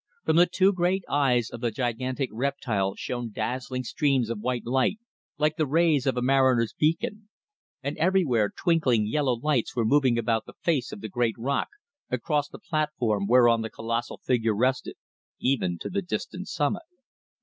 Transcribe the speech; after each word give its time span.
From 0.25 0.35
the 0.37 0.47
two 0.47 0.73
great 0.73 1.03
eyes 1.07 1.51
of 1.51 1.61
the 1.61 1.69
gigantic 1.69 2.31
reptile 2.33 2.95
shone 2.95 3.29
dazzling 3.31 3.83
streams 3.83 4.31
of 4.31 4.39
white 4.39 4.65
light, 4.65 4.97
like 5.37 5.57
the 5.57 5.67
rays 5.67 6.07
of 6.07 6.17
a 6.17 6.23
mariner's 6.23 6.73
beacon, 6.73 7.29
and 7.83 7.95
everywhere 7.99 8.49
twinkling 8.49 9.05
yellow 9.05 9.33
lights 9.35 9.75
were 9.75 9.85
moving 9.85 10.17
about 10.17 10.47
the 10.47 10.55
face 10.63 10.91
of 10.91 11.01
the 11.01 11.07
great 11.07 11.35
rock, 11.37 11.67
across 12.09 12.49
the 12.49 12.57
platform 12.57 13.27
whereon 13.27 13.61
the 13.61 13.69
colossal 13.69 14.17
figure 14.17 14.55
rested, 14.55 14.95
even 15.39 15.77
to 15.77 15.87
the 15.87 16.01
distant 16.01 16.47
summit. 16.47 16.81